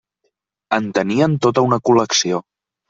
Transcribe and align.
En 0.79 0.89
tenien 0.99 1.39
tota 1.47 1.67
una 1.71 1.81
col·lecció. 1.91 2.45